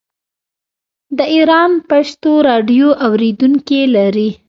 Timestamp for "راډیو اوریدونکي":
2.49-3.81